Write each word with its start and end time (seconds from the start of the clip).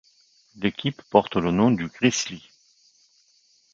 L'équipe 0.55 0.99
porte 1.11 1.35
le 1.35 1.51
nom 1.51 1.69
du 1.69 1.87
Grizzly. 1.87 2.49